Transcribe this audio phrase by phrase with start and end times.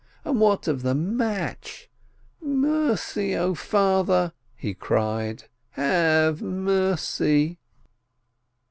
[0.25, 1.87] And what of the match?
[2.41, 5.43] "Mercy, 0 Father," he cried,
[5.73, 7.59] "have mercy